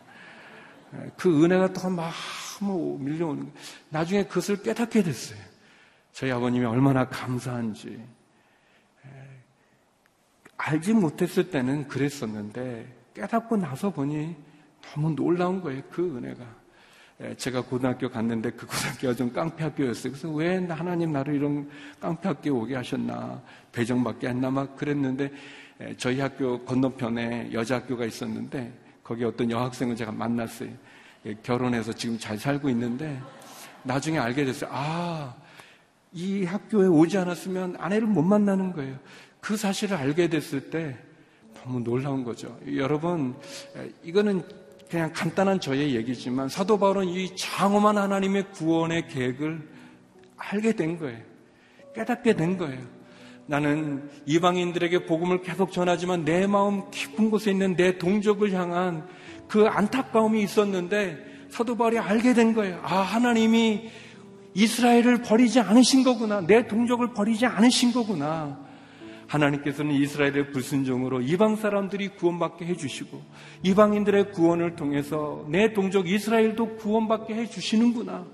[0.95, 2.13] 예, 그 은혜가 또 막
[2.99, 3.53] 밀려오는 거예요.
[3.89, 5.39] 나중에 그것을 깨닫게 됐어요.
[6.13, 8.03] 저희 아버님이 얼마나 감사한지.
[9.05, 9.09] 예,
[10.57, 14.35] 알지 못했을 때는 그랬었는데 깨닫고 나서 보니
[14.81, 15.83] 너무 놀라운 거예요.
[15.91, 16.66] 그 은혜가.
[17.19, 20.13] 예, 제가 고등학교 갔는데 그 고등학교가 좀 깡패 학교였어요.
[20.13, 21.67] 그래서 왜 하나님 나를 이런
[21.99, 23.41] 깡패 학교에 오게 하셨나,
[23.71, 25.31] 배정받게 했나 막 그랬는데
[25.81, 28.71] 예, 저희 학교 건너편에 여자 학교가 있었는데
[29.03, 30.69] 거기 어떤 여학생을 제가 만났어요.
[31.25, 33.19] 예, 결혼해서 지금 잘 살고 있는데
[33.81, 34.69] 나중에 알게 됐어요.
[34.71, 35.35] 아,
[36.13, 38.95] 이 학교에 오지 않았으면 아내를 못 만나는 거예요.
[39.39, 40.95] 그 사실을 알게 됐을 때
[41.63, 42.59] 너무 놀라운 거죠.
[42.75, 43.35] 여러분,
[44.03, 44.43] 이거는
[44.89, 49.67] 그냥 간단한 저의 얘기지만 사도 바울은 이 장엄한 하나님의 구원의 계획을
[50.37, 51.19] 알게 된 거예요.
[51.93, 52.79] 깨닫게 된 거예요.
[53.47, 59.07] 나는 이방인들에게 복음을 계속 전하지만 내 마음 깊은 곳에 있는 내 동족을 향한
[59.47, 62.79] 그 안타까움이 있었는데 사도 바울이 알게 된 거예요.
[62.83, 63.89] 아, 하나님이
[64.53, 66.41] 이스라엘을 버리지 않으신 거구나.
[66.41, 68.66] 내 동족을 버리지 않으신 거구나.
[69.27, 73.21] 하나님께서는 이스라엘의 불순종으로 이방 사람들이 구원받게 해주시고
[73.63, 78.25] 이방인들의 구원을 통해서 내 동족 이스라엘도 구원받게 해주시는구나.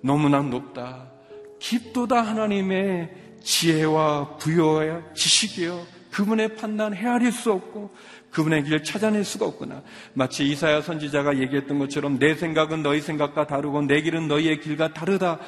[0.00, 1.10] 너무나 높다.
[1.58, 3.10] 깊도다 하나님의
[3.42, 7.90] 지혜와 부여와 지식이여 그분의 판단 헤아릴 수 없고
[8.30, 9.82] 그분의 길을 찾아낼 수가 없구나.
[10.14, 15.38] 마치 이사야 선지자가 얘기했던 것처럼 내 생각은 너희 생각과 다르고 내 길은 너희의 길과 다르다.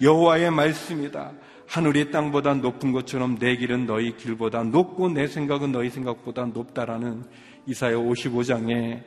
[0.00, 1.32] 여호와의 말씀이다.
[1.72, 7.24] 하늘이 땅보다 높은 것처럼 내 길은 너희 길보다 높고 내 생각은 너희 생각보다 높다라는
[7.64, 9.02] 이사야 55장의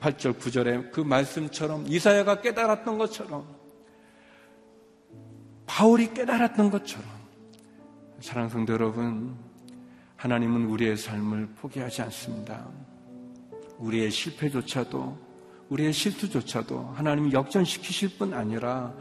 [0.00, 3.44] 8절 9절의 그 말씀처럼 이사야가 깨달았던 것처럼
[5.66, 7.06] 바울이 깨달았던 것처럼
[8.20, 9.36] 사랑 성도 여러분
[10.16, 12.66] 하나님은 우리의 삶을 포기하지 않습니다.
[13.76, 15.18] 우리의 실패조차도
[15.68, 18.94] 우리의 실수조차도 하나님이 역전시키실 뿐 아니라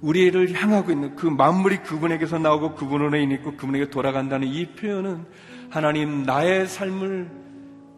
[0.00, 5.26] 우리를 향하고 있는 그 만물이 그분에게서 나오고 그분으로 인했고 그분에게 돌아간다는 이 표현은
[5.68, 7.30] 하나님 나의 삶을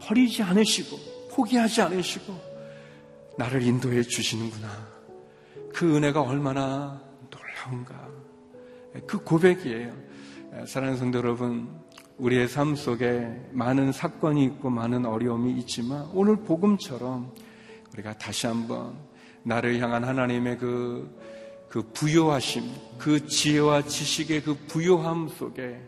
[0.01, 0.97] 버리지 않으시고
[1.31, 2.53] 포기하지 않으시고
[3.39, 4.69] 나를 인도해 주시는구나.
[5.73, 7.01] 그 은혜가 얼마나
[7.31, 8.09] 놀라운가.
[9.07, 9.93] 그 고백이에요.
[10.67, 11.69] 사랑하는 성도 여러분,
[12.19, 17.33] 우리의 삶 속에 많은 사건이 있고 많은 어려움이 있지만 오늘 복음처럼
[17.95, 18.95] 우리가 다시 한번
[19.45, 21.22] 나를 향한 하나님의 그
[21.73, 25.81] 그 부요하심, 그 지혜와 지식의 그 부요함 속에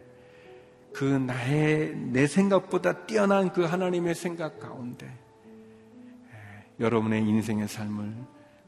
[0.95, 5.15] 그 나의 내 생각보다 뛰어난 그 하나님의 생각 가운데
[6.81, 8.15] 여러분의 인생의 삶을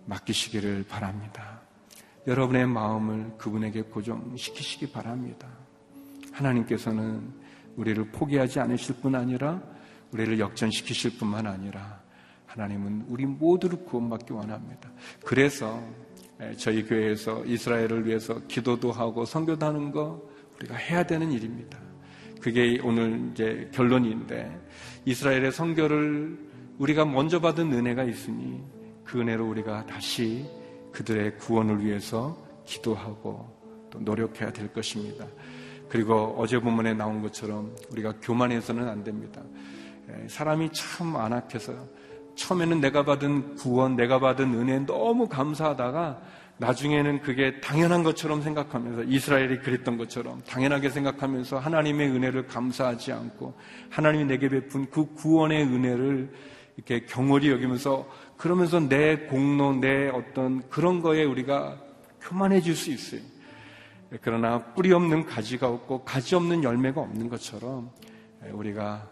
[0.04, 1.62] 맡기시기를 바랍니다.
[2.26, 5.48] 여러분의 마음을 그분에게 고정시키시기 바랍니다.
[6.32, 7.32] 하나님께서는
[7.76, 9.62] 우리를 포기하지 않으실 뿐 아니라
[10.12, 11.98] 우리를 역전시키실 뿐만 아니라
[12.44, 14.90] 하나님은 우리 모두를 구원받기 원합니다.
[15.24, 16.05] 그래서 예,
[16.58, 20.22] 저희 교회에서 이스라엘을 위해서 기도도 하고 선교도 하는 거
[20.58, 21.78] 우리가 해야 되는 일입니다.
[22.40, 24.50] 그게 오늘 이제 결론인데
[25.04, 26.38] 이스라엘의 선교를
[26.78, 28.62] 우리가 먼저 받은 은혜가 있으니
[29.04, 30.44] 그 은혜로 우리가 다시
[30.92, 33.56] 그들의 구원을 위해서 기도하고
[33.90, 35.26] 또 노력해야 될 것입니다.
[35.88, 39.42] 그리고 어제 본문에 나온 것처럼 우리가 교만해서는 안 됩니다.
[40.08, 41.72] 예, 사람이 참 안악해서
[42.36, 46.20] 처음에는 내가 받은 구원, 내가 받은 은혜 너무 감사하다가
[46.58, 53.54] 나중에는 그게 당연한 것처럼 생각하면서 이스라엘이 그랬던 것처럼 당연하게 생각하면서 하나님의 은혜를 감사하지 않고
[53.90, 56.32] 하나님이 내게 베푼 그 구원의 은혜를
[56.76, 61.78] 이렇게 경홀히 여기면서 그러면서 내 공로, 내 어떤 그런 거에 우리가
[62.22, 63.20] 교만해질 수 있어요.
[64.20, 67.90] 그러나 뿌리 없는 가지가 없고 가지 없는 열매가 없는 것처럼
[68.50, 69.08] 우리가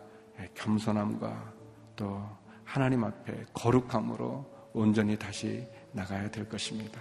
[0.55, 1.53] 겸손함과
[1.97, 2.23] 또
[2.65, 7.01] 하나님 앞에 거룩함으로 온전히 다시 나가야 될 것입니다.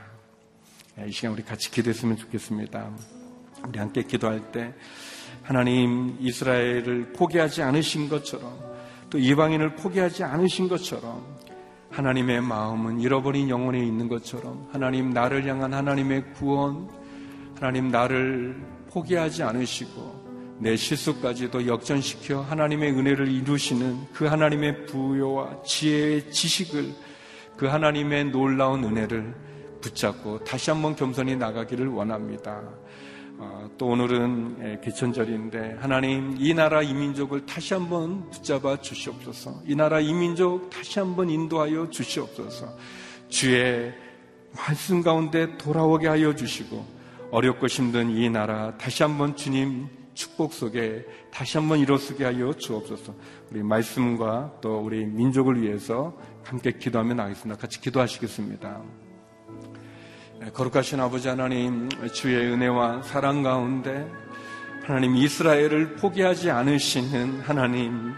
[1.08, 2.92] 이 시간 우리 같이 기도했으면 좋겠습니다.
[3.68, 4.74] 우리 함께 기도할 때
[5.42, 8.58] 하나님 이스라엘을 포기하지 않으신 것처럼
[9.10, 11.26] 또 이방인을 포기하지 않으신 것처럼
[11.90, 16.90] 하나님의 마음은 잃어버린 영혼에 있는 것처럼 하나님 나를 향한 하나님의 구원
[17.56, 18.56] 하나님 나를
[18.90, 20.23] 포기하지 않으시고
[20.60, 26.94] 내 실수까지도 역전시켜 하나님의 은혜를 이루시는 그 하나님의 부여와 지혜의 지식을
[27.58, 29.34] 그 하나님의 놀라운 은혜를
[29.82, 32.64] 붙잡고 다시 한번 겸손히 나가기를 원합니다.
[33.38, 39.62] 어, 또 오늘은 예, 개천절인데 하나님 이 나라 이민족을 다시 한번 붙잡아 주시옵소서.
[39.66, 42.74] 이 나라 이민족 다시 한번 인도하여 주시옵소서.
[43.28, 43.94] 주의
[44.56, 46.86] 말씀 가운데 돌아오게 하여 주시고
[47.32, 53.14] 어렵고 힘든 이 나라 다시 한번 주님 축복 속에 다시 한번 일어서게 하여 주옵소서.
[53.52, 57.60] 우리 말씀과 또 우리 민족을 위해서 함께 기도하며 나가겠습니다.
[57.60, 58.82] 같이 기도하시겠습니다.
[60.40, 64.10] 네, 거룩하신 아버지 하나님, 주의 은혜와 사랑 가운데
[64.84, 68.14] 하나님 이스라엘을 포기하지 않으시는 하나님,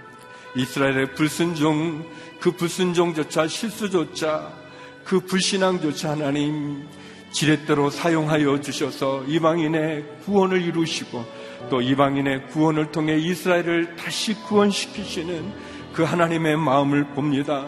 [0.56, 2.06] 이스라엘의 불순종,
[2.40, 4.52] 그 불순종조차 실수조차
[5.04, 6.88] 그 불신앙조차 하나님
[7.32, 11.24] 지렛대로 사용하여 주셔서 이방인의 구원을 이루시고
[11.70, 15.52] 또 이방인의 구원을 통해 이스라엘을 다시 구원시키시는
[15.94, 17.66] 그 하나님의 마음을 봅니다.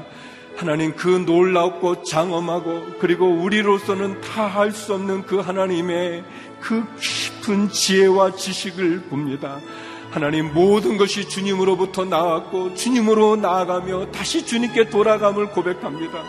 [0.55, 6.23] 하나님 그 놀랍고 장엄하고 그리고 우리로서는 다 할 수 없는 그 하나님의
[6.59, 9.59] 그 깊은 지혜와 지식을 봅니다.
[10.09, 16.23] 하나님 모든 것이 주님으로부터 나왔고 주님으로 나아가며 다시 주님께 돌아감을 고백합니다.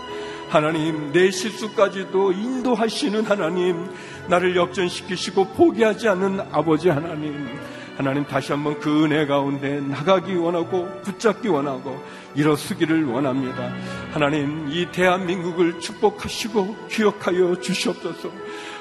[0.48, 3.86] 하나님 내 실수까지도 인도하시는 하나님
[4.28, 7.58] 나를 역전시키시고 포기하지 않는 아버지 하나님
[7.98, 12.00] 하나님 다시 한번 그 은혜 가운데 나가기 원하고 붙잡기 원하고
[12.36, 13.74] 일어서기를 원합니다.
[14.12, 18.30] 하나님 이 대한민국을 축복하시고 기억하여 주시옵소서.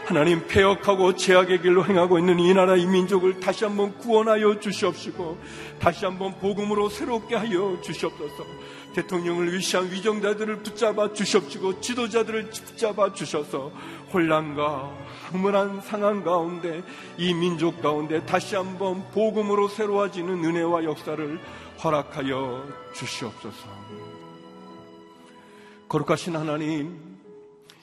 [0.06, 5.38] 하나님 폐역하고 죄악의 길로 행하고 있는 이 나라 이 민족을 다시 한번 구원하여 주시옵시고
[5.80, 8.46] 다시 한번 복음으로 새롭게 하여 주시옵소서.
[8.98, 13.72] 대통령을 위시한 위정자들을 붙잡아 주시옵시고 지도자들을 붙잡아 주셔서
[14.12, 14.92] 혼란과
[15.30, 16.84] 흥분한 상황 가운데
[17.18, 21.40] 이 민족 가운데 다시 한번 복음으로 새로워지는 은혜와 역사를
[21.84, 23.68] 허락하여 주시옵소서.
[25.88, 27.00] 거룩하신 하나님,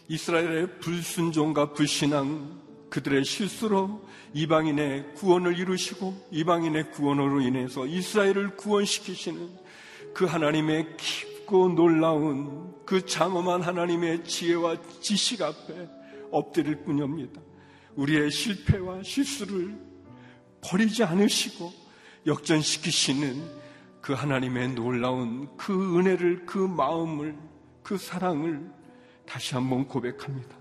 [0.09, 2.61] 이스라엘의 불순종과 불신앙,
[2.91, 4.03] 그들의 실수로
[4.35, 9.64] 이방인의 구원을 이루시고 이방인의 구원으로 인해서 이스라엘을 구원시키시는
[10.15, 15.89] 그 하나님의 깊고 놀라운 그 장엄한 하나님의 지혜와 지식 앞에
[16.31, 17.41] 엎드릴 뿐입니다.
[17.97, 19.77] 우리의 실패와 실수를
[20.61, 21.73] 버리지 않으시고
[22.27, 23.65] 역전시키시는
[24.01, 27.37] 그 하나님의 놀라운 그 은혜를, 그 마음을,
[27.83, 28.71] 그 사랑을
[29.27, 30.57] 다시 한번 고백합니다.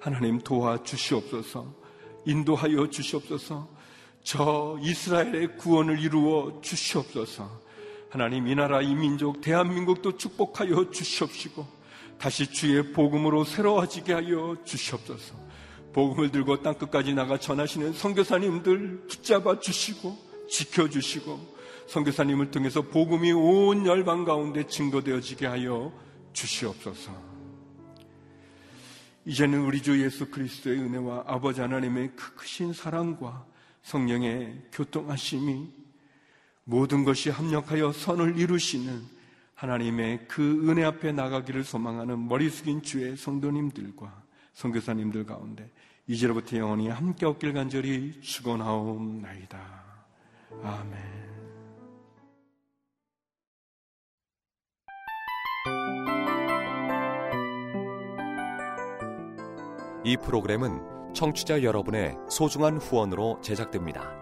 [0.00, 1.74] 하나님 도와주시옵소서,
[2.24, 3.68] 인도하여 주시옵소서,
[4.22, 7.61] 저 이스라엘의 구원을 이루어 주시옵소서,
[8.12, 11.66] 하나님 이 나라 이 민족 대한민국도 축복하여 주시옵시고,
[12.18, 15.34] 다시 주의 복음으로 새로워지게 하여 주시옵소서.
[15.94, 21.56] 복음을 들고 땅 끝까지 나가 전하시는 선교사님들 붙잡아 주시고 지켜 주시고
[21.86, 25.90] 선교사님을 통해서 복음이 온 열방 가운데 증거되어지게 하여
[26.34, 27.12] 주시옵소서.
[29.24, 33.46] 이제는 우리 주 예수 그리스도의 은혜와 아버지 하나님의 그 크신 사랑과
[33.82, 35.81] 성령의 교통하심이
[36.64, 39.02] 모든 것이 합력하여 선을 이루시는
[39.54, 44.22] 하나님의 그 은혜 앞에 나가기를 소망하는 머리 숙인 주의 성도님들과
[44.54, 45.70] 성교사님들 가운데
[46.06, 49.82] 이제로부터 영원히 함께 없길 간절히 축원하옵나이다.
[50.62, 51.22] 아멘.
[60.04, 64.21] 이 프로그램은 청취자 여러분의 소중한 후원으로 제작됩니다.